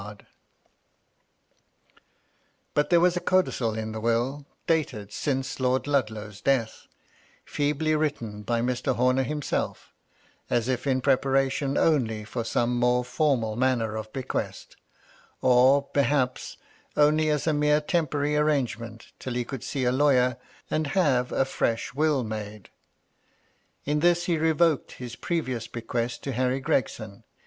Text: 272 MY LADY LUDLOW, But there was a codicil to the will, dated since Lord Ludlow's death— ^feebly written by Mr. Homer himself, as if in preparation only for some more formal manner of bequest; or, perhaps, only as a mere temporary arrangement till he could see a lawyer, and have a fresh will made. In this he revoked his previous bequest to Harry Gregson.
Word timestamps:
272 0.01 0.25
MY 2.73 2.73
LADY 2.73 2.73
LUDLOW, 2.73 2.73
But 2.73 2.89
there 2.89 2.99
was 2.99 3.15
a 3.15 3.19
codicil 3.19 3.75
to 3.75 3.91
the 3.91 3.99
will, 3.99 4.47
dated 4.65 5.13
since 5.13 5.59
Lord 5.59 5.85
Ludlow's 5.85 6.41
death— 6.41 6.87
^feebly 7.47 7.95
written 7.99 8.41
by 8.41 8.61
Mr. 8.61 8.95
Homer 8.95 9.21
himself, 9.21 9.93
as 10.49 10.67
if 10.67 10.87
in 10.87 11.01
preparation 11.01 11.77
only 11.77 12.23
for 12.23 12.43
some 12.43 12.79
more 12.79 13.05
formal 13.05 13.55
manner 13.55 13.95
of 13.95 14.11
bequest; 14.11 14.75
or, 15.39 15.83
perhaps, 15.83 16.57
only 16.97 17.29
as 17.29 17.45
a 17.45 17.53
mere 17.53 17.79
temporary 17.79 18.35
arrangement 18.35 19.11
till 19.19 19.35
he 19.35 19.45
could 19.45 19.63
see 19.63 19.83
a 19.83 19.91
lawyer, 19.91 20.35
and 20.71 20.87
have 20.97 21.31
a 21.31 21.45
fresh 21.45 21.93
will 21.93 22.23
made. 22.23 22.71
In 23.85 23.99
this 23.99 24.25
he 24.25 24.39
revoked 24.39 24.93
his 24.93 25.15
previous 25.15 25.67
bequest 25.67 26.23
to 26.23 26.31
Harry 26.31 26.59
Gregson. 26.59 27.23